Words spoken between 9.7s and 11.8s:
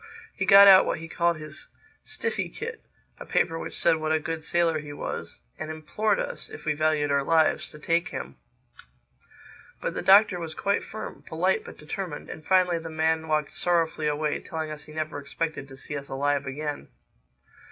But the Doctor was quite firm—polite but